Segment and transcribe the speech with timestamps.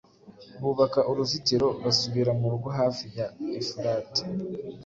[0.61, 3.27] Bubaka uruzitiro basubira murugo hafi ya
[3.59, 4.23] Efurate